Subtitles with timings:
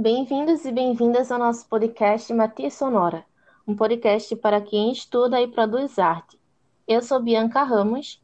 [0.00, 3.24] Bem-vindos e bem-vindas ao nosso podcast Matias Sonora,
[3.66, 6.38] um podcast para quem estuda e produz arte.
[6.86, 8.22] Eu sou Bianca Ramos.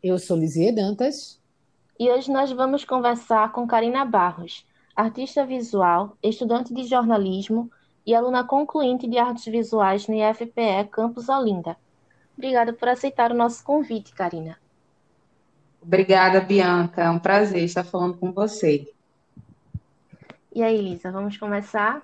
[0.00, 1.40] Eu sou Lizie Dantas.
[1.98, 7.68] E hoje nós vamos conversar com Karina Barros, artista visual, estudante de jornalismo
[8.06, 11.76] e aluna concluinte de artes visuais no IFPE Campus Olinda.
[12.38, 14.56] Obrigada por aceitar o nosso convite, Karina.
[15.82, 17.02] Obrigada, Bianca.
[17.02, 18.86] É um prazer estar falando com você.
[20.54, 22.02] E aí, Lisa, vamos começar?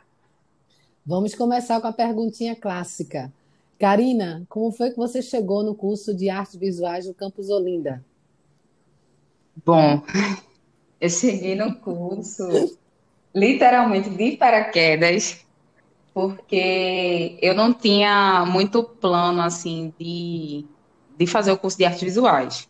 [1.05, 3.31] Vamos começar com a perguntinha clássica.
[3.79, 8.03] Karina, como foi que você chegou no curso de artes visuais no Campus Olinda?
[9.67, 10.03] Bom,
[10.99, 12.75] eu cheguei no curso
[13.35, 15.45] literalmente de paraquedas,
[16.15, 20.65] porque eu não tinha muito plano assim de,
[21.19, 22.67] de fazer o curso de artes visuais.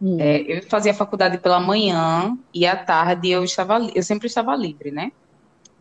[0.00, 0.18] Hum.
[0.20, 4.90] É, eu fazia faculdade pela manhã e à tarde eu estava, eu sempre estava livre,
[4.90, 5.12] né?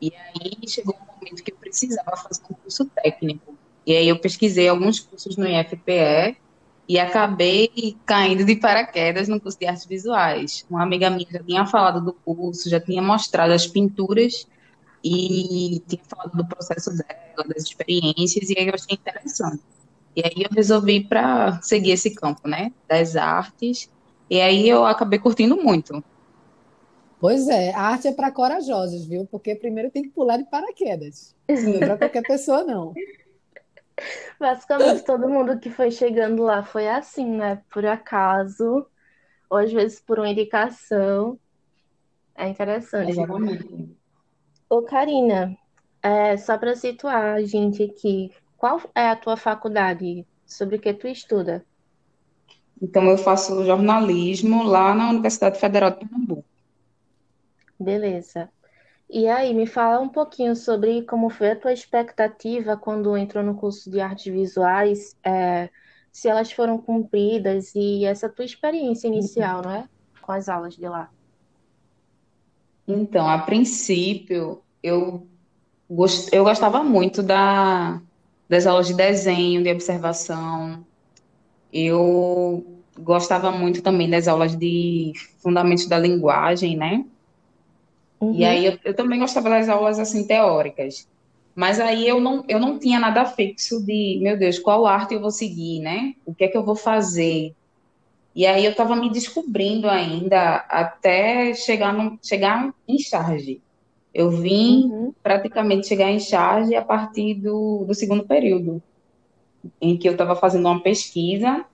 [0.02, 3.56] E aí chegou um momento que eu precisava fazer um curso técnico.
[3.86, 6.38] E aí eu pesquisei alguns cursos no IFPE
[6.88, 10.66] e acabei caindo de paraquedas no curso de artes visuais.
[10.70, 14.46] Uma amiga minha já tinha falado do curso, já tinha mostrado as pinturas
[15.04, 19.64] e tinha falado do processo dela, das experiências, e aí eu achei interessante.
[20.16, 23.90] E aí eu resolvi para seguir esse campo, né, das artes,
[24.34, 26.04] e aí eu acabei curtindo muito.
[27.20, 29.28] Pois é, a arte é para corajosos, viu?
[29.28, 31.36] Porque primeiro tem que pular de paraquedas.
[31.48, 32.96] Não é para qualquer pessoa, não.
[34.40, 37.62] Basicamente, todo mundo que foi chegando lá foi assim, né?
[37.72, 38.88] Por acaso,
[39.48, 41.38] ou às vezes por uma indicação.
[42.34, 43.12] É interessante.
[43.12, 43.96] Exatamente.
[44.68, 45.56] Ô, Karina,
[46.02, 50.26] é, só para situar a gente aqui, qual é a tua faculdade?
[50.44, 51.64] Sobre o que tu estuda?
[52.84, 56.44] Então, eu faço jornalismo lá na Universidade Federal de Pernambuco.
[57.80, 58.50] Beleza.
[59.10, 63.56] E aí, me fala um pouquinho sobre como foi a tua expectativa quando entrou no
[63.56, 65.70] curso de artes visuais, é,
[66.12, 69.88] se elas foram cumpridas e essa tua experiência inicial, não é?
[70.22, 71.10] Com as aulas de lá.
[72.86, 75.26] Então, a princípio, eu,
[75.90, 76.30] gost...
[76.34, 78.02] eu gostava muito da...
[78.50, 80.86] das aulas de desenho, de observação,
[81.72, 87.06] eu gostava muito também das aulas de fundamentos da linguagem, né?
[88.20, 88.36] Uhum.
[88.36, 91.08] E aí eu, eu, também gostava das aulas assim teóricas.
[91.56, 95.22] Mas aí eu não, eu não tinha nada fixo de, meu Deus, qual arte eu
[95.22, 96.16] vou seguir, né?
[96.26, 97.54] O que é que eu vou fazer?
[98.36, 103.62] E aí eu estava me descobrindo ainda até chegar, no, chegar em charge.
[104.14, 105.14] Eu vim uhum.
[105.22, 108.82] praticamente chegar em charge a partir do, do segundo período
[109.80, 111.66] em que eu estava fazendo uma pesquisa,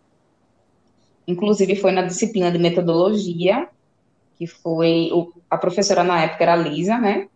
[1.29, 3.69] inclusive foi na disciplina de metodologia,
[4.35, 7.27] que foi o, a professora na época era Lisa, né?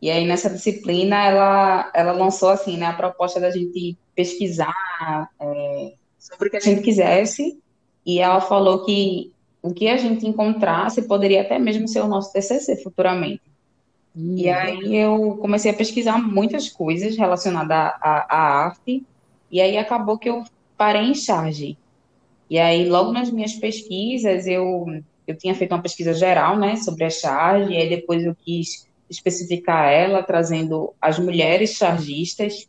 [0.00, 5.94] E aí nessa disciplina ela ela lançou assim, né, a proposta da gente pesquisar é,
[6.18, 7.58] sobre o que a gente quisesse,
[8.06, 12.32] e ela falou que o que a gente encontrasse poderia até mesmo ser o nosso
[12.32, 13.42] TCC futuramente.
[14.14, 14.36] Uhum.
[14.36, 19.04] E aí eu comecei a pesquisar muitas coisas relacionadas à, à arte,
[19.50, 20.44] e aí acabou que eu
[20.76, 21.78] parei em charge.
[22.52, 24.84] E aí, logo nas minhas pesquisas, eu,
[25.26, 28.86] eu tinha feito uma pesquisa geral, né, sobre a charge, e aí depois eu quis
[29.08, 32.68] especificar ela, trazendo as mulheres chargistas,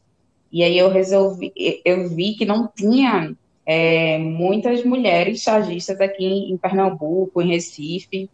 [0.50, 1.52] e aí eu resolvi,
[1.84, 3.36] eu vi que não tinha
[3.66, 8.30] é, muitas mulheres chargistas aqui em Pernambuco, em Recife,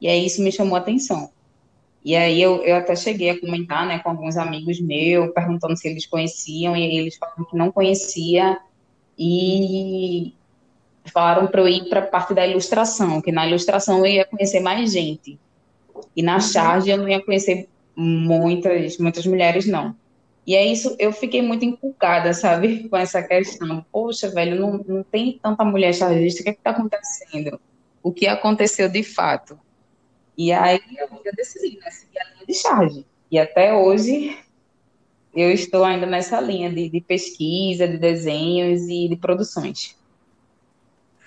[0.00, 1.28] e aí isso me chamou a atenção.
[2.02, 5.86] E aí eu, eu até cheguei a comentar, né, com alguns amigos meus, perguntando se
[5.86, 8.58] eles conheciam, e eles falaram que não conhecia,
[9.18, 10.32] e
[11.10, 14.60] falaram para eu ir para a parte da ilustração, que na ilustração eu ia conhecer
[14.60, 15.38] mais gente.
[16.14, 16.40] E na uhum.
[16.40, 19.94] charge eu não ia conhecer muitas, muitas mulheres, não.
[20.46, 23.84] E é isso, eu fiquei muito empolgada, sabe, com essa questão.
[23.92, 27.60] Poxa, velho, não, não tem tanta mulher chargista, o que é está acontecendo?
[28.02, 29.58] O que aconteceu de fato?
[30.36, 33.06] E aí eu decidi, né, seguir a linha de charge.
[33.30, 34.38] E até hoje
[35.34, 39.97] eu estou ainda nessa linha de, de pesquisa, de desenhos e de produções.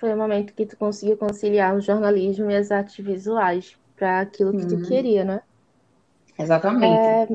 [0.01, 4.51] Foi o momento que tu conseguiu conciliar o jornalismo e as artes visuais para aquilo
[4.51, 5.43] que tu queria, né?
[6.39, 7.07] Exatamente.
[7.07, 7.27] É,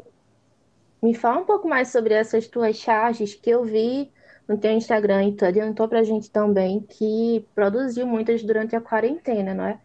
[1.01, 4.11] me fala um pouco mais sobre essas tuas charges que eu vi
[4.49, 9.55] no teu Instagram e tu adiantou pra gente também que produziu muitas durante a quarentena,
[9.55, 9.79] não é?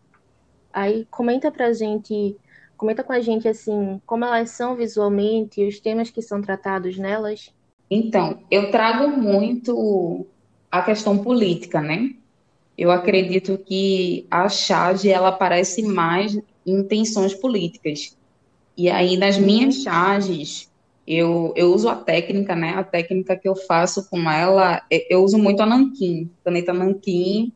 [0.74, 2.36] Aí comenta pra gente,
[2.76, 6.98] comenta com a gente assim, como elas são visualmente e os temas que são tratados
[6.98, 7.54] nelas.
[7.92, 10.26] Então, eu trago muito
[10.72, 12.20] a questão política, né?
[12.82, 16.36] Eu acredito que a charge ela aparece mais
[16.66, 18.18] em tensões políticas.
[18.76, 20.68] E aí, nas minhas charges,
[21.06, 22.72] eu, eu uso a técnica, né?
[22.72, 27.54] A técnica que eu faço com ela, eu uso muito a nanquim, caneta nanquim,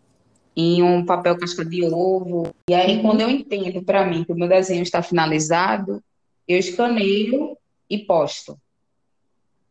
[0.55, 2.53] em um papel casca de ovo.
[2.69, 6.03] E aí, quando eu entendo para mim que o meu desenho está finalizado,
[6.47, 7.57] eu escaneio
[7.89, 8.59] e posto.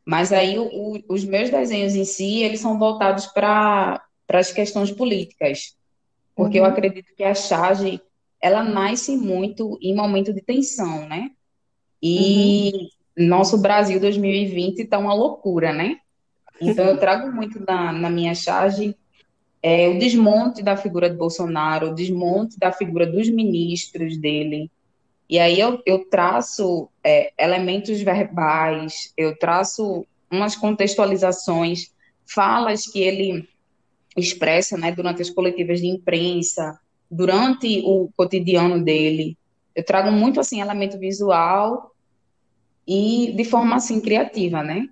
[0.05, 4.04] Mas aí o, os meus desenhos em si, eles são voltados para
[4.39, 5.75] as questões políticas.
[6.35, 6.67] Porque uhum.
[6.67, 8.01] eu acredito que a charge,
[8.41, 11.31] ela nasce muito em momento de tensão, né?
[12.03, 12.71] E
[13.17, 13.29] uhum.
[13.29, 15.99] nosso Brasil 2020 está uma loucura, né?
[16.61, 18.97] Então eu trago muito na, na minha charge
[19.63, 24.71] é, o desmonte da figura de Bolsonaro, o desmonte da figura dos ministros dele,
[25.29, 31.91] e aí eu, eu traço é, elementos verbais, eu traço umas contextualizações,
[32.27, 33.49] falas que ele
[34.17, 36.79] expressa né, durante as coletivas de imprensa,
[37.11, 39.37] durante o cotidiano dele.
[39.75, 41.91] Eu trago muito assim elemento visual
[42.87, 44.89] e de forma assim criativa, né?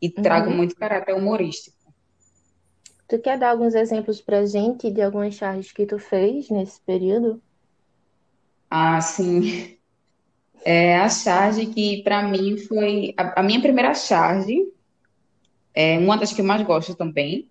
[0.00, 0.56] E trago uhum.
[0.56, 1.76] muito caráter humorístico.
[3.08, 7.42] Tu quer dar alguns exemplos pra gente de algumas charges que tu fez nesse período?
[8.70, 9.76] Ah, sim.
[10.64, 14.66] É a charge que, para mim, foi a, a, minha primeira charge,
[15.74, 17.50] é uma das que eu mais gosto também,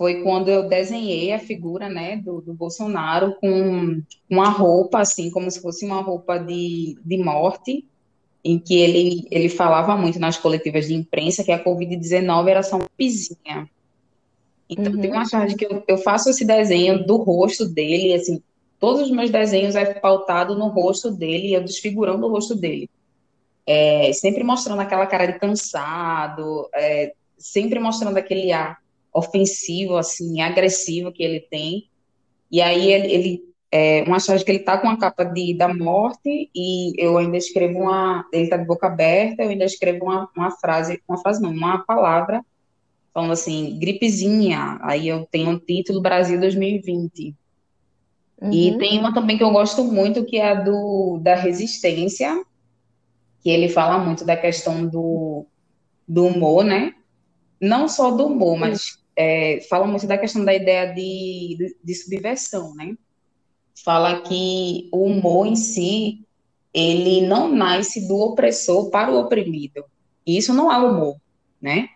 [0.00, 4.00] foi quando eu desenhei a figura, né, do, do Bolsonaro com
[4.30, 7.84] uma roupa, assim, como se fosse uma roupa de, de morte,
[8.42, 12.76] em que ele, ele falava muito nas coletivas de imprensa que a Covid-19 era só
[12.76, 13.68] uma pizinha.
[14.70, 15.02] Então, uhum.
[15.02, 18.42] tem uma charge que eu, eu faço esse desenho do rosto dele, assim,
[18.78, 22.88] Todos os meus desenhos é pautado no rosto dele, eu desfigurando o rosto dele.
[23.66, 28.79] É, sempre mostrando aquela cara de cansado, é, sempre mostrando aquele ar
[29.12, 31.88] ofensivo, assim, agressivo que ele tem.
[32.50, 35.72] E aí ele, ele é, uma charge que ele tá com a capa de, da
[35.72, 40.28] morte e eu ainda escrevo uma, ele tá de boca aberta, eu ainda escrevo uma,
[40.36, 42.44] uma frase, uma frase não, uma palavra,
[43.14, 47.34] falando assim, gripezinha, aí eu tenho o um título Brasil 2020.
[48.40, 48.52] Uhum.
[48.52, 52.42] E tem uma também que eu gosto muito, que é a do, da resistência,
[53.42, 55.46] que ele fala muito da questão do,
[56.08, 56.94] do humor, né?
[57.60, 61.94] Não só do humor, mas é, fala muito da questão da ideia de, de, de
[61.94, 62.96] subversão, né?
[63.84, 66.24] Fala que o humor em si,
[66.72, 69.84] ele não nasce do opressor para o oprimido.
[70.26, 71.16] E isso não é humor,
[71.60, 71.90] né?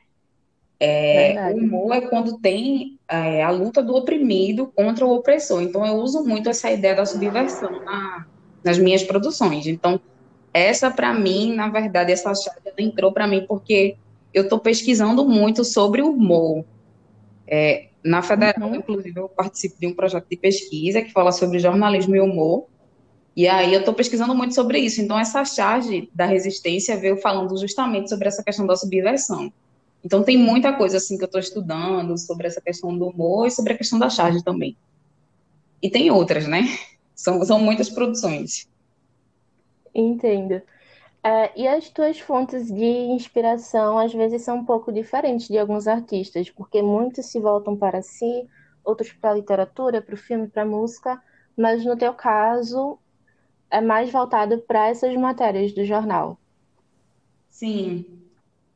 [0.78, 5.62] É, o humor é quando tem é, a luta do oprimido contra o opressor.
[5.62, 8.26] Então, eu uso muito essa ideia da subversão na,
[8.62, 9.66] nas minhas produções.
[9.66, 9.98] Então,
[10.52, 13.96] essa, para mim, na verdade, essa chave entrou para mim porque
[14.34, 16.66] eu estou pesquisando muito sobre o humor.
[17.46, 18.76] É, na Federal, uhum.
[18.76, 22.66] inclusive, eu participo de um projeto de pesquisa que fala sobre jornalismo e humor.
[23.36, 25.00] E aí eu estou pesquisando muito sobre isso.
[25.00, 29.52] Então, essa charge da resistência veio falando justamente sobre essa questão da subversão.
[30.04, 33.50] Então tem muita coisa assim que eu estou estudando sobre essa questão do humor e
[33.50, 34.76] sobre a questão da charge também.
[35.80, 36.62] E tem outras, né?
[37.16, 38.68] São, são muitas produções.
[39.94, 40.60] Entendo.
[41.24, 45.88] É, e as tuas fontes de inspiração às vezes são um pouco diferentes de alguns
[45.88, 48.46] artistas, porque muitos se voltam para si,
[48.84, 51.18] outros para a literatura, para o filme, para a música,
[51.56, 52.98] mas no teu caso
[53.70, 56.38] é mais voltado para essas matérias do jornal.
[57.48, 58.04] Sim,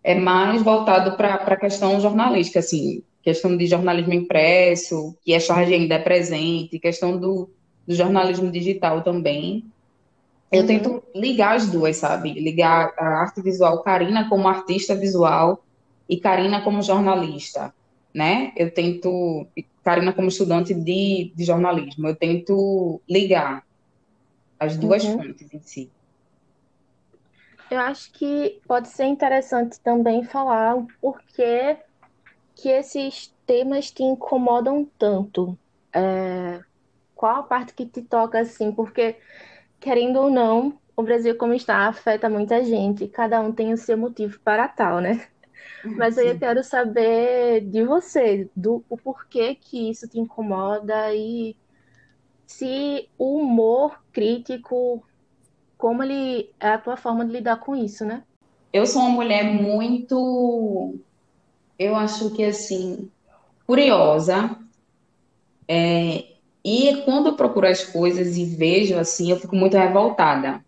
[0.02, 5.74] é mais voltado para a questão jornalística, assim, questão de jornalismo impresso, que a charge
[5.74, 7.50] ainda é presente, questão do,
[7.86, 9.66] do jornalismo digital também.
[10.50, 10.66] Eu uhum.
[10.66, 12.32] tento ligar as duas, sabe?
[12.32, 15.62] Ligar a arte visual, Karina como artista visual
[16.08, 17.74] e Karina como jornalista,
[18.14, 18.52] né?
[18.56, 19.46] Eu tento,
[19.84, 23.64] Karina como estudante de, de jornalismo, eu tento ligar
[24.58, 25.22] as duas uhum.
[25.22, 25.90] fontes em si.
[27.70, 31.76] Eu acho que pode ser interessante também falar o porquê
[32.54, 35.56] que esses temas te incomodam tanto.
[35.92, 36.60] É,
[37.14, 38.72] qual a parte que te toca assim?
[38.72, 39.16] Porque,
[39.80, 43.08] querendo ou não, o Brasil como está afeta muita gente.
[43.08, 45.26] Cada um tem o seu motivo para tal, né?
[45.84, 51.56] Mas aí eu quero saber de você, do o porquê que isso te incomoda e
[52.46, 55.04] se o humor crítico
[55.76, 58.24] como ele é a tua forma de lidar com isso, né?
[58.72, 60.96] Eu sou uma mulher muito,
[61.78, 63.08] eu acho que assim,
[63.66, 64.58] curiosa.
[65.68, 66.37] É,
[66.68, 70.62] e quando eu procuro as coisas e vejo assim, eu fico muito revoltada.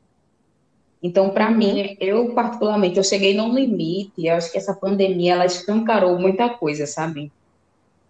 [1.03, 1.59] Então, para uhum.
[1.59, 4.25] mim, eu particularmente, eu cheguei num limite.
[4.25, 7.31] Eu acho que essa pandemia ela escancarou muita coisa, sabe?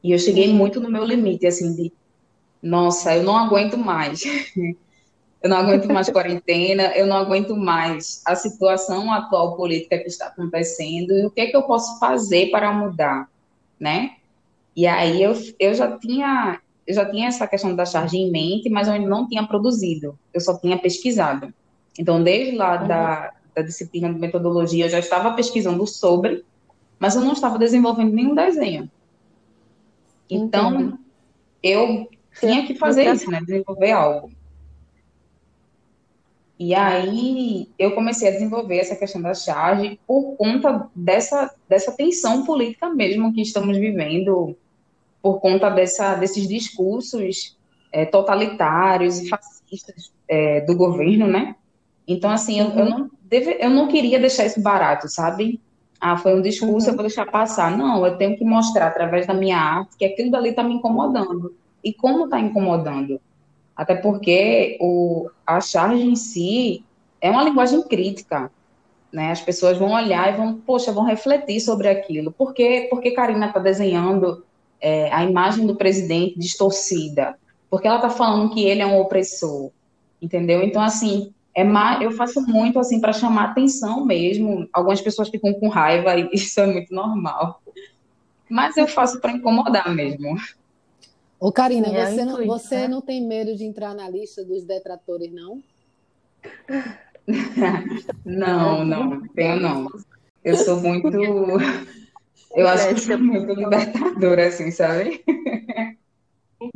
[0.04, 0.54] E eu cheguei uhum.
[0.54, 1.92] muito no meu limite, assim, de
[2.62, 4.22] nossa, eu não aguento mais.
[5.42, 10.26] eu não aguento mais quarentena, eu não aguento mais a situação atual política que está
[10.26, 13.28] acontecendo e o que é que eu posso fazer para mudar,
[13.80, 14.12] né?
[14.76, 18.68] E aí eu, eu já tinha eu já tinha essa questão da charge em mente,
[18.68, 21.54] mas eu ainda não tinha produzido, eu só tinha pesquisado.
[21.96, 22.88] Então, desde lá uhum.
[22.88, 26.44] da, da disciplina de metodologia, eu já estava pesquisando sobre,
[26.98, 28.90] mas eu não estava desenvolvendo nenhum desenho.
[30.28, 30.98] Então, Entendo.
[31.62, 32.08] eu
[32.40, 33.40] tinha que fazer isso, né?
[33.40, 34.32] Desenvolver algo.
[36.58, 42.44] E aí eu comecei a desenvolver essa questão da charge por conta dessa, dessa tensão
[42.44, 44.56] política mesmo que estamos vivendo,
[45.22, 47.56] por conta dessa, desses discursos
[47.92, 51.56] é, totalitários e fascistas é, do governo, né?
[52.06, 55.60] Então, assim, eu, eu, não deve, eu não queria deixar isso barato, sabe?
[56.00, 56.92] Ah, foi um discurso, uhum.
[56.92, 57.76] eu vou deixar passar.
[57.76, 61.54] Não, eu tenho que mostrar através da minha arte que aquilo dali está me incomodando.
[61.84, 63.20] E como está incomodando?
[63.76, 66.84] Até porque o, a charge em si
[67.20, 68.50] é uma linguagem crítica.
[69.12, 69.30] Né?
[69.30, 72.32] As pessoas vão olhar e vão, poxa, vão refletir sobre aquilo.
[72.32, 74.44] Por que, por que Karina está desenhando
[74.80, 77.36] é, a imagem do presidente distorcida?
[77.68, 79.70] Porque ela está falando que ele é um opressor.
[80.20, 80.62] Entendeu?
[80.62, 81.64] Então, assim, é
[82.04, 84.68] eu faço muito assim para chamar atenção mesmo.
[84.72, 87.62] Algumas pessoas ficam com raiva e isso é muito normal.
[88.48, 90.36] Mas eu faço para incomodar mesmo.
[91.38, 92.88] Ô, Karina, é você, não, você né?
[92.88, 95.62] não tem medo de entrar na lista dos detratores, não?
[98.24, 99.88] não, não, tenho não.
[100.44, 101.08] Eu sou muito.
[102.60, 105.24] Eu acho que sou muito libertadora, assim, sabe?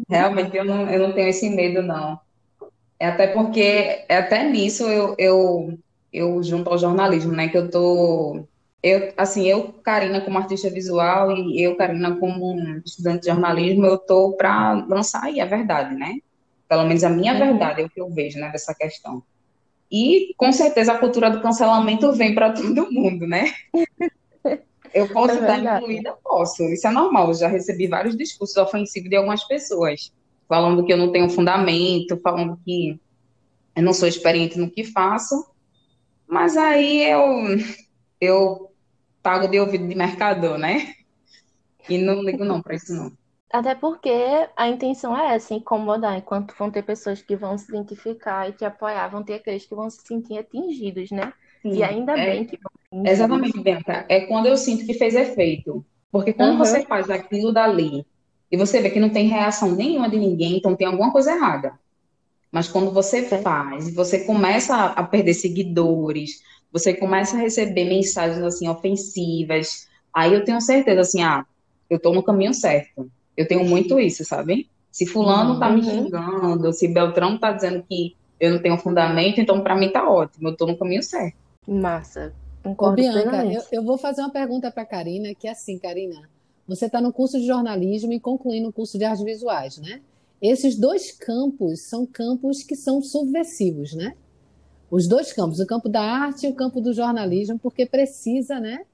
[0.09, 2.19] Realmente eu não, eu não tenho esse medo, não.
[2.99, 5.79] É até porque, é até nisso eu, eu,
[6.12, 7.49] eu junto ao jornalismo, né?
[7.49, 8.47] Que eu tô.
[8.83, 13.99] Eu, assim, eu, Karina, como artista visual, e eu, Karina, como estudante de jornalismo, eu
[13.99, 16.19] tô para lançar aí a verdade, né?
[16.69, 17.38] Pelo menos a minha uhum.
[17.38, 19.23] verdade é o que eu vejo, né, dessa questão.
[19.91, 23.53] E, com certeza, a cultura do cancelamento vem para todo mundo, né?
[24.94, 26.16] Eu posso é estar incluída?
[26.22, 26.62] Posso.
[26.64, 27.28] Isso é normal.
[27.28, 30.12] Eu já recebi vários discursos ofensivos de algumas pessoas
[30.48, 33.00] falando que eu não tenho fundamento, falando que
[33.74, 35.46] eu não sou experiente no que faço,
[36.26, 37.24] mas aí eu,
[38.20, 38.70] eu
[39.22, 40.94] pago de ouvido de mercador, né?
[41.88, 43.12] E não ligo não para isso não.
[43.52, 44.10] Até porque
[44.56, 48.64] a intenção é essa, incomodar, enquanto vão ter pessoas que vão se identificar e te
[48.64, 51.32] apoiar, vão ter aqueles que vão se sentir atingidos, né?
[51.62, 52.72] Sim, e ainda é, bem que vão
[53.04, 54.04] Exatamente, Bianca.
[54.08, 55.84] É quando eu sinto que fez efeito.
[56.12, 56.58] Porque quando uhum.
[56.58, 58.06] você faz aquilo dali
[58.50, 61.72] e você vê que não tem reação nenhuma de ninguém, então tem alguma coisa errada.
[62.52, 66.40] Mas quando você faz, você começa a perder seguidores,
[66.72, 71.44] você começa a receber mensagens assim ofensivas, aí eu tenho certeza assim, ah,
[71.90, 73.10] eu tô no caminho certo.
[73.36, 74.68] Eu tenho muito isso, sabe?
[74.92, 75.90] Se fulano tá me uhum.
[75.90, 80.50] xingando, se Beltrão tá dizendo que eu não tenho fundamento, então para mim tá ótimo,
[80.50, 81.36] eu tô no caminho certo.
[81.66, 82.32] Massa.
[82.64, 86.28] Ô, Bianca, eu, eu, vou fazer uma pergunta para Karina, que é assim, Karina,
[86.66, 90.00] você está no curso de jornalismo e concluindo o curso de artes visuais, né?
[90.40, 94.14] Esses dois campos são campos que são subversivos, né?
[94.90, 98.87] Os dois campos, o campo da arte e o campo do jornalismo, porque precisa, né?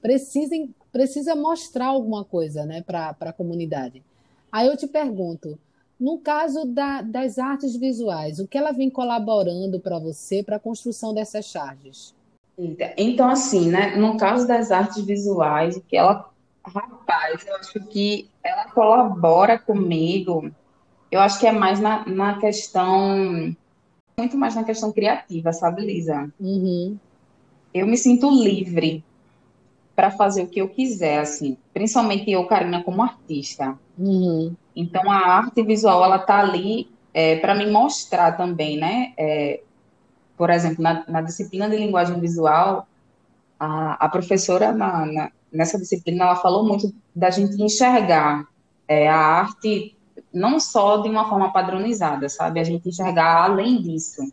[0.00, 0.54] Precisa,
[0.90, 4.02] precisa mostrar alguma coisa, né, para a comunidade.
[4.50, 5.58] Aí eu te pergunto,
[5.98, 10.60] no caso da, das artes visuais, o que ela vem colaborando para você para a
[10.60, 12.14] construção dessas charges?
[12.96, 16.30] Então, assim, né, no caso das artes visuais, o que ela
[16.64, 20.50] Rapaz, eu acho que ela colabora comigo.
[21.10, 23.54] Eu acho que é mais na, na questão,
[24.18, 26.30] muito mais na questão criativa, sabe, Lisa?
[26.38, 26.96] Uhum.
[27.72, 29.02] Eu me sinto livre
[29.96, 33.78] para fazer o que eu quiser, assim, principalmente eu, Karina, como artista.
[33.98, 34.54] Uhum.
[34.76, 39.12] Então, a arte visual, ela tá ali é, para me mostrar também, né?
[39.16, 39.60] É,
[40.40, 42.88] por exemplo, na, na, disciplina de linguagem visual,
[43.58, 48.48] a, a professora na, na, nessa disciplina, ela falou muito da gente enxergar
[48.88, 49.94] é, a arte
[50.32, 52.58] não só de uma forma padronizada, sabe?
[52.58, 54.32] A gente enxergar além disso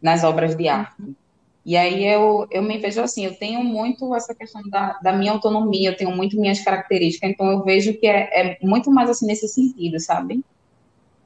[0.00, 1.14] nas obras de arte.
[1.62, 5.32] E aí eu, eu me vejo assim, eu tenho muito essa questão da, da minha
[5.32, 9.26] autonomia, eu tenho muito minhas características, então eu vejo que é, é muito mais assim
[9.26, 10.42] nesse sentido, sabe?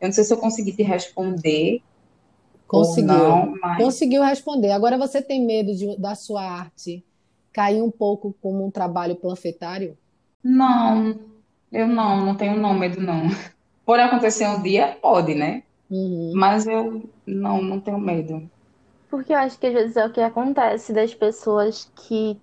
[0.01, 1.81] Eu não sei se eu consegui te responder.
[2.73, 3.13] Conseguiu.
[3.13, 3.77] Não, mas...
[3.77, 4.71] Conseguiu responder.
[4.71, 7.05] Agora você tem medo de, da sua arte
[7.53, 9.97] cair um pouco como um trabalho panfletário?
[10.43, 11.21] Não,
[11.71, 13.29] eu não, não tenho não, medo não.
[13.85, 14.97] Pode acontecer um dia?
[15.03, 15.65] Pode, né?
[15.91, 16.33] Uhum.
[16.35, 18.51] Mas eu não, não tenho medo.
[19.11, 22.41] Porque eu acho que às vezes é o que acontece das pessoas que,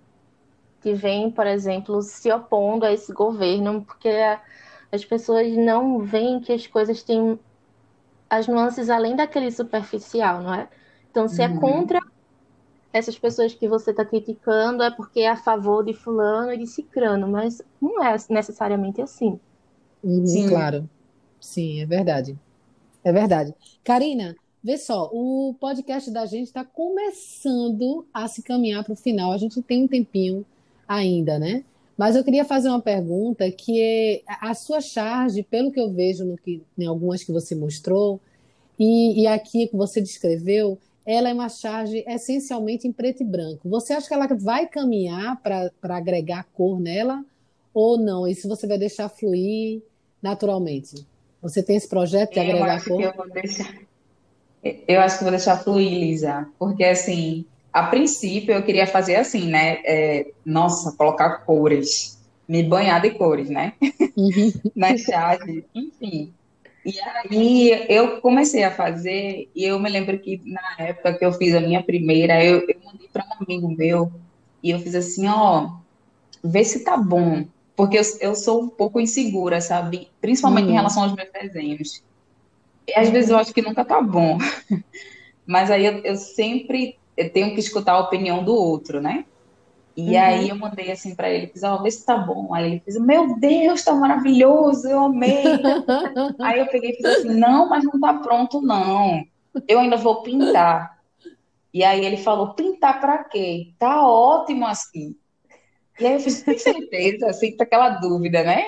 [0.80, 4.08] que vêm, por exemplo, se opondo a esse governo, porque
[4.92, 7.36] as pessoas não veem que as coisas têm
[8.30, 10.68] as nuances além daquele superficial, não é?
[11.10, 11.56] Então, se é uhum.
[11.56, 12.00] é contra
[12.92, 16.66] essas pessoas que você está criticando, é porque é a favor de fulano e de
[16.66, 19.38] cicrano, mas não é necessariamente assim.
[20.02, 20.88] Uhum, Sim, claro.
[21.40, 22.38] Sim, é verdade.
[23.02, 23.54] É verdade.
[23.82, 29.32] Karina, vê só, o podcast da gente está começando a se caminhar para o final.
[29.32, 30.44] A gente tem um tempinho
[30.86, 31.64] ainda, né?
[32.00, 36.24] Mas eu queria fazer uma pergunta que é a sua charge, pelo que eu vejo
[36.24, 38.18] no que, em algumas que você mostrou,
[38.78, 43.68] e, e aqui que você descreveu, ela é uma charge essencialmente em preto e branco.
[43.68, 47.22] Você acha que ela vai caminhar para agregar cor nela
[47.74, 48.26] ou não?
[48.26, 49.82] Isso você vai deixar fluir
[50.22, 51.06] naturalmente?
[51.42, 53.02] Você tem esse projeto de eu agregar cor?
[53.02, 53.74] eu, vou deixar...
[54.64, 59.48] eu acho que vou deixar fluir, Lisa, porque assim, a princípio eu queria fazer assim,
[59.48, 59.80] né?
[59.84, 63.74] É, nossa, colocar cores, me banhar de cores, né?
[64.16, 64.52] Uhum.
[64.74, 66.32] Na charge, enfim.
[66.84, 71.32] E aí eu comecei a fazer, e eu me lembro que na época que eu
[71.32, 74.10] fiz a minha primeira, eu, eu mandei para um amigo meu,
[74.62, 75.70] e eu fiz assim, ó,
[76.42, 77.44] vê se tá bom.
[77.76, 80.08] Porque eu, eu sou um pouco insegura, sabe?
[80.20, 80.70] Principalmente hum.
[80.70, 82.02] em relação aos meus desenhos.
[82.86, 84.38] E às vezes eu acho que nunca tá bom.
[85.46, 89.26] Mas aí eu, eu sempre eu tenho que escutar a opinião do outro, né?
[89.94, 90.20] E uhum.
[90.22, 92.54] aí eu mandei assim para ele, fiz, ó, oh, vê se tá bom.
[92.54, 95.44] Aí ele fez, meu Deus, tá maravilhoso, eu amei.
[96.40, 99.22] aí eu peguei e fiz assim, não, mas não tá pronto, não.
[99.68, 100.98] Eu ainda vou pintar.
[101.74, 103.74] E aí ele falou, pintar para quê?
[103.78, 105.14] Tá ótimo assim.
[105.98, 107.26] E aí eu fiz, tem certeza?
[107.28, 108.64] Assim, tá aquela dúvida, né?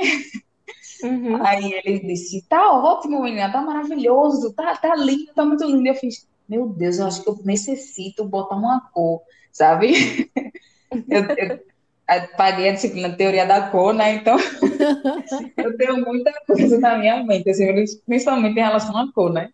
[1.02, 1.44] Uhum.
[1.44, 5.88] Aí ele disse, tá ótimo, menina, tá maravilhoso, tá, tá lindo, tá muito lindo.
[5.88, 10.30] Eu fiz, meu Deus, eu acho que eu necessito botar uma cor, sabe?
[11.08, 11.58] Eu, eu,
[12.36, 14.16] paguei a disciplina Teoria da Cor, né?
[14.16, 14.36] Então,
[15.56, 17.66] eu tenho muita coisa na minha mente, assim,
[18.04, 19.48] principalmente em relação à cor, né?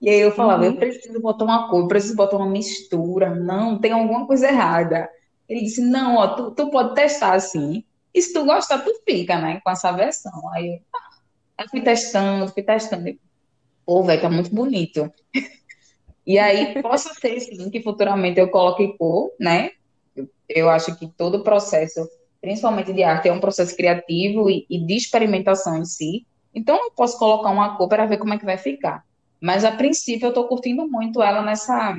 [0.00, 0.70] E aí eu falava, uhum.
[0.70, 3.34] eu preciso botar uma cor, eu preciso botar uma mistura.
[3.34, 5.06] Não, tem alguma coisa errada.
[5.46, 7.84] Ele disse, não, ó, tu, tu pode testar assim.
[8.14, 9.60] E se tu gostar, tu fica, né?
[9.62, 10.48] Com essa versão.
[10.52, 10.98] Aí eu, tá.
[11.58, 13.18] Aí fui testando, fui testando.
[13.84, 15.12] Pô, velho, tá muito bonito.
[16.30, 19.72] E aí, possa ser, sim, que futuramente eu coloque cor, né?
[20.48, 22.08] Eu acho que todo processo,
[22.40, 26.24] principalmente de arte, é um processo criativo e, e de experimentação em si.
[26.54, 29.04] Então, eu posso colocar uma cor para ver como é que vai ficar.
[29.40, 31.96] Mas, a princípio, eu estou curtindo muito ela nessa,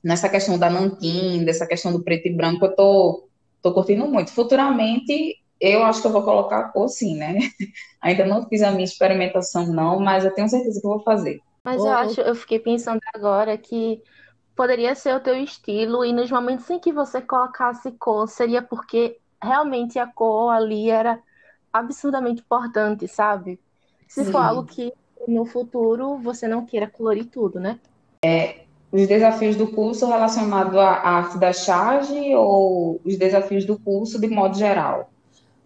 [0.00, 3.28] nessa questão da nanquim, dessa questão do preto e branco, eu tô,
[3.60, 4.30] tô curtindo muito.
[4.30, 7.36] Futuramente, eu acho que eu vou colocar a cor sim, né?
[8.00, 11.40] Ainda não fiz a minha experimentação, não, mas eu tenho certeza que eu vou fazer.
[11.64, 14.02] Mas eu acho, eu fiquei pensando agora que
[14.56, 19.18] poderia ser o teu estilo e nos momentos em que você colocasse cor, seria porque
[19.42, 21.22] realmente a cor ali era
[21.72, 23.60] absurdamente importante, sabe?
[24.08, 24.92] Se for algo que
[25.28, 27.78] no futuro você não queira colorir tudo, né?
[28.24, 34.20] É, os desafios do curso relacionado à arte da charge ou os desafios do curso
[34.20, 35.09] de modo geral?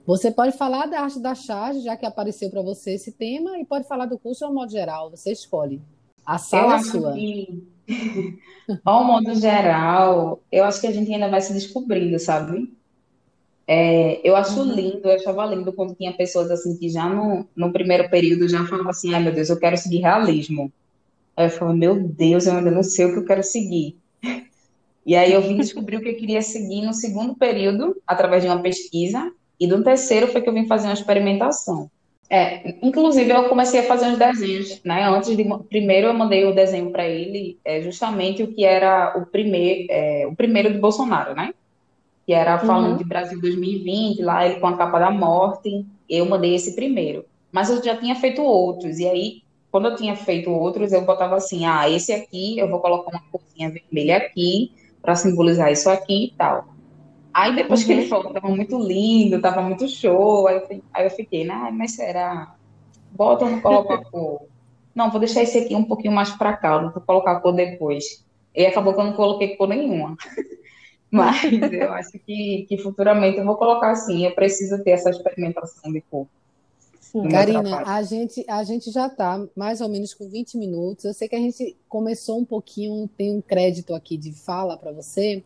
[0.07, 3.65] Você pode falar da arte da charge, já que apareceu para você esse tema, e
[3.65, 5.81] pode falar do curso de modo geral, você escolhe.
[6.27, 7.13] A sala é sua.
[7.13, 7.65] Que
[8.85, 12.73] ao modo geral, eu acho que a gente ainda vai se descobrindo, sabe?
[13.67, 14.75] É, eu acho uhum.
[14.75, 18.65] lindo, eu achava lindo quando tinha pessoas assim que já no, no primeiro período já
[18.67, 20.71] falavam assim, ai meu Deus, eu quero seguir realismo.
[21.37, 23.97] Aí eu falava, meu Deus, eu ainda não sei o que eu quero seguir.
[25.07, 28.49] E aí eu vim descobrir o que eu queria seguir no segundo período, através de
[28.49, 29.31] uma pesquisa,
[29.65, 31.91] e no terceiro foi que eu vim fazer uma experimentação.
[32.29, 35.09] É, inclusive eu comecei a fazer uns desenhos, né?
[35.09, 39.27] Antes de primeiro eu mandei o desenho para ele, é, justamente o que era o
[39.27, 41.53] primeiro, é, o primeiro de Bolsonaro, né?
[42.27, 42.97] Que era falando uhum.
[42.97, 45.85] de Brasil 2020, lá ele com a capa da morte.
[46.09, 50.15] Eu mandei esse primeiro, mas eu já tinha feito outros e aí quando eu tinha
[50.15, 54.73] feito outros eu botava assim, ah, esse aqui eu vou colocar uma corzinha vermelha aqui
[55.03, 56.74] para simbolizar isso aqui e tal.
[57.35, 57.87] Aí depois uhum.
[57.87, 58.09] que ele uhum.
[58.09, 61.97] falou que tava muito lindo, tava muito show, aí eu, aí eu fiquei, né, mas
[61.97, 62.55] será?
[63.11, 64.43] Bota ou não coloca a cor?
[64.95, 68.25] Não, vou deixar esse aqui um pouquinho mais para cá, vou colocar a cor depois.
[68.55, 70.17] E acabou que eu não coloquei cor nenhuma.
[71.11, 75.93] Mas eu acho que, que futuramente eu vou colocar assim, eu preciso ter essa experimentação
[75.93, 76.27] de cor.
[77.01, 77.29] Sim.
[77.29, 81.05] Karina, a gente, a gente já está mais ou menos com 20 minutos.
[81.05, 84.91] Eu sei que a gente começou um pouquinho, tem um crédito aqui de fala para
[84.91, 85.43] você,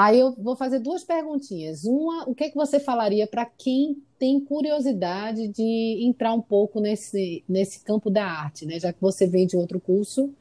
[0.00, 1.82] Aí eu vou fazer duas perguntinhas.
[1.82, 6.78] Uma, o que, é que você falaria para quem tem curiosidade de entrar um pouco
[6.78, 8.78] nesse, nesse campo da arte, né?
[8.78, 10.32] Já que você vem de outro curso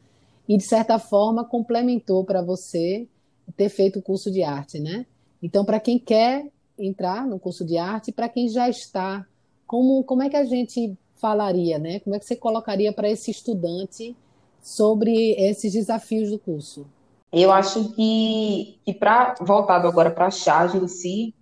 [0.47, 3.07] e, de certa forma, complementou para você
[3.55, 5.07] ter feito o curso de arte, né?
[5.41, 6.45] Então, para quem quer
[6.77, 9.25] entrar no curso de arte, para quem já está,
[9.65, 11.99] como, como é que a gente falaria, né?
[12.01, 14.15] Como é que você colocaria para esse estudante
[14.61, 16.85] sobre esses desafios do curso?
[17.31, 21.33] Eu acho que, que para voltado agora para a charge em si,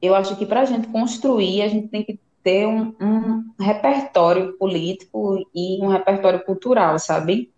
[0.00, 4.52] eu acho que para a gente construir, a gente tem que ter um, um, repertório
[4.54, 7.52] político e um repertório cultural, sabe?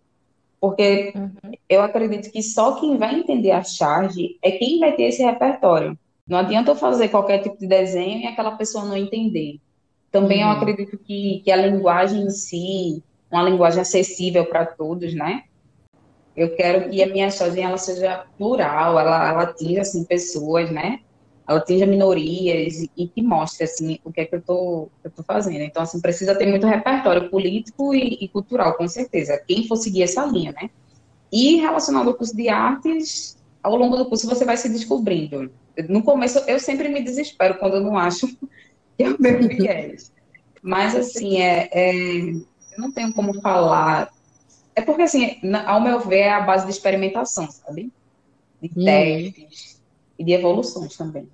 [0.59, 1.31] Porque uhum.
[1.69, 5.97] eu acredito que só quem vai entender a charge é quem vai ter esse repertório.
[6.27, 9.59] Não adianta eu fazer qualquer tipo de desenho e aquela pessoa não entender.
[10.11, 10.51] Também uhum.
[10.51, 15.43] eu acredito que, que a linguagem em si, uma linguagem acessível para todos, né?
[16.35, 20.99] Eu quero que a minha charge ela seja plural, ela, ela atinja assim, pessoas, né?
[21.51, 24.89] ela atinja minorias e, que mostre assim o que é que eu estou
[25.25, 25.61] fazendo.
[25.61, 29.41] Então assim precisa ter muito repertório político e, e, cultural com certeza.
[29.47, 30.69] Quem for seguir essa linha, né?
[31.31, 35.51] E relacionado ao curso de artes, ao longo do curso você vai se descobrindo.
[35.89, 38.27] No começo eu sempre me desespero quando eu não acho
[38.97, 40.11] que é o meu viés.
[40.61, 44.09] Mas assim é, é, eu não tenho como falar.
[44.75, 47.91] É porque assim, ao meu ver é a base de experimentação, sabe?
[48.61, 48.85] De uhum.
[48.85, 49.81] testes
[50.17, 51.27] e de evoluções também.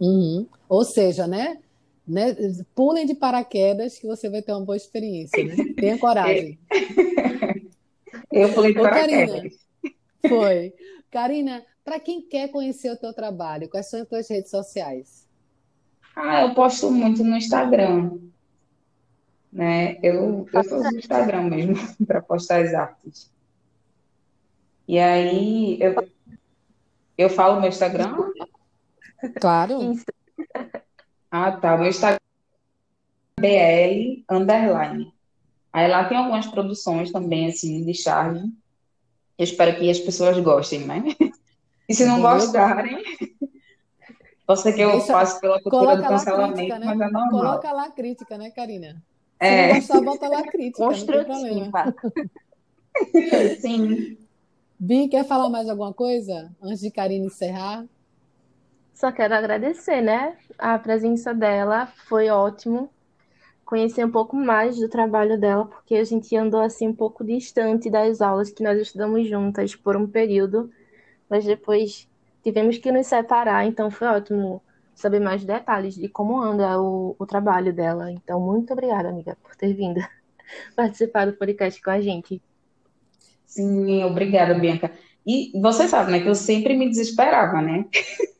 [0.00, 0.46] Uhum.
[0.68, 1.58] Ou seja, né?
[2.06, 2.36] né?
[2.74, 5.56] Pulem de paraquedas que você vai ter uma boa experiência, né?
[5.76, 6.58] Tenha coragem.
[8.30, 9.30] Eu pulei de Ô, paraquedas.
[9.30, 9.50] Karina,
[10.28, 10.74] foi.
[11.10, 15.26] Karina, para quem quer conhecer o teu trabalho, quais são as tuas redes sociais?
[16.16, 18.18] Ah, eu posto muito no Instagram.
[19.54, 19.98] Né?
[20.02, 23.30] Eu, eu sou do Instagram mesmo, para postar as artes.
[24.88, 25.94] E aí, eu,
[27.16, 28.16] eu falo meu Instagram?
[29.40, 29.94] Claro.
[31.30, 31.76] Ah, tá.
[31.76, 32.18] O meu Instagram
[33.42, 35.14] é BL underline.
[35.72, 38.44] Aí lá tem algumas produções também, assim, de charge.
[39.38, 41.02] Eu espero que as pessoas gostem, né?
[41.88, 43.02] E se não gostarem,
[44.46, 46.86] pode ser que eu Deixa, faça pela cultura do cancelamento, crítica, né?
[46.86, 47.30] mas é normal.
[47.30, 49.02] Coloca lá a crítica, né, Karina?
[49.40, 49.68] Se é.
[49.68, 50.84] não gostar, bota lá a crítica.
[50.84, 51.94] Construtiva.
[53.60, 54.16] Sim.
[54.78, 57.84] Bi, quer falar mais alguma coisa antes de Karina encerrar?
[58.94, 60.36] Só quero agradecer, né?
[60.58, 62.88] A presença dela foi ótimo.
[63.64, 67.90] Conhecer um pouco mais do trabalho dela, porque a gente andou assim um pouco distante
[67.90, 70.70] das aulas que nós estudamos juntas por um período,
[71.28, 72.06] mas depois
[72.42, 74.62] tivemos que nos separar, então foi ótimo
[74.94, 78.10] saber mais detalhes de como anda o, o trabalho dela.
[78.10, 80.00] Então, muito obrigada, amiga, por ter vindo
[80.76, 82.40] participar do podcast com a gente.
[83.46, 84.90] Sim, obrigada, Bianca.
[85.26, 87.86] E você sabe, né, que eu sempre me desesperava, né?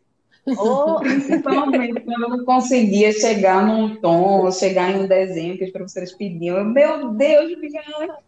[0.59, 5.71] Ou, principalmente, quando eu não conseguia chegar num tom, chegar em um desenho que os
[5.71, 6.59] professores pediam.
[6.59, 8.19] Eu, meu Deus, Bianca!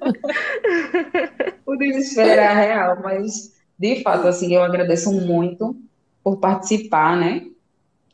[1.64, 5.76] o desespero era real, mas, de fato, assim, eu agradeço muito
[6.24, 7.46] por participar, né,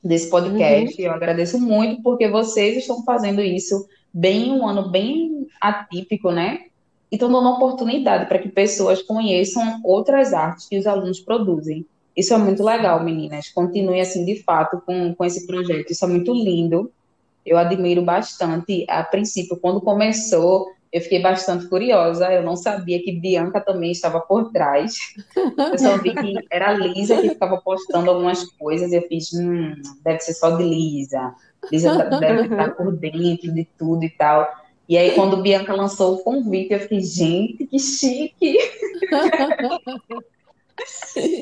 [0.02, 1.00] desse podcast.
[1.00, 1.06] Uhum.
[1.06, 6.66] Eu agradeço muito porque vocês estão fazendo isso bem, um ano bem atípico, né?
[7.10, 11.86] E estão dando oportunidade para que pessoas conheçam outras artes que os alunos produzem.
[12.16, 13.48] Isso é muito legal, meninas.
[13.48, 15.90] Continuem assim, de fato, com, com esse projeto.
[15.90, 16.90] Isso é muito lindo.
[17.46, 18.84] Eu admiro bastante.
[18.88, 22.32] A princípio, quando começou, eu fiquei bastante curiosa.
[22.32, 24.94] Eu não sabia que Bianca também estava por trás.
[25.36, 28.92] Eu só vi que era a Lisa que ficava postando algumas coisas.
[28.92, 31.34] E eu fiz, hum, deve ser só de Lisa.
[31.70, 34.48] Lisa deve estar por dentro de tudo e tal.
[34.88, 38.56] E aí, quando Bianca lançou o convite, eu fiquei, gente, que chique!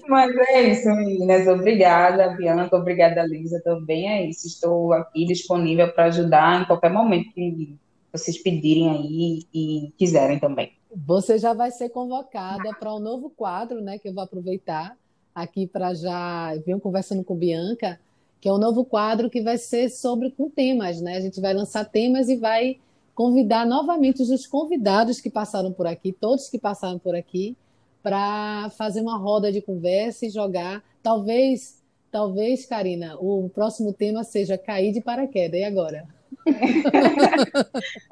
[0.09, 1.47] Mas é isso, meninas.
[1.47, 2.77] Obrigada, Bianca.
[2.77, 3.61] Obrigada, Lisa.
[3.63, 4.49] Também é isso.
[4.49, 7.77] Estou aqui disponível para ajudar em qualquer momento que
[8.17, 10.73] vocês pedirem aí e quiserem também.
[10.95, 13.99] Você já vai ser convocada para um novo quadro, né?
[13.99, 14.97] Que eu vou aproveitar
[15.35, 18.01] aqui para já vir conversando com Bianca,
[18.41, 21.17] que é um novo quadro que vai ser sobre com temas, né?
[21.17, 22.79] A gente vai lançar temas e vai
[23.15, 27.57] convidar novamente os convidados que passaram por aqui, todos que passaram por aqui,
[28.03, 30.83] para fazer uma roda de conversa e jogar.
[31.03, 35.61] Talvez, talvez, Karina, o próximo tema seja cair de paraquedas.
[35.61, 36.16] E agora?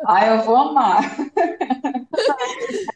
[0.07, 1.03] Ai, eu vou amar.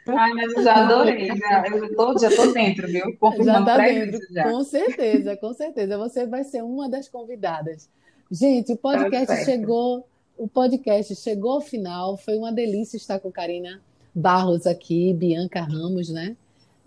[0.09, 1.27] Ai, mas eu já adorei.
[1.37, 3.05] Já, eu tô, já tô dentro, viu?
[3.45, 4.19] Já tá dentro.
[4.31, 4.51] Já.
[4.51, 5.99] Com certeza, com certeza.
[5.99, 7.89] Você vai ser uma das convidadas.
[8.31, 10.07] Gente, o podcast tá chegou.
[10.37, 12.17] O podcast chegou ao final.
[12.17, 13.81] Foi uma delícia estar com Karina
[14.15, 16.37] Barros aqui, Bianca Ramos, né?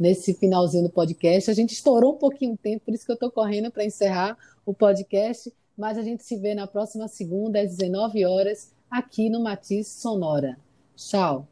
[0.02, 1.52] nesse finalzinho do podcast.
[1.52, 4.36] A gente estourou um pouquinho o tempo, por isso que eu estou correndo para encerrar
[4.66, 9.42] o podcast mas a gente se vê na próxima segunda, às 19 horas, aqui no
[9.42, 10.56] Matiz Sonora.
[10.96, 11.48] Tchau!